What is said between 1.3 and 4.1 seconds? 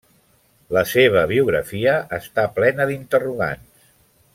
biografia està plena d'interrogants.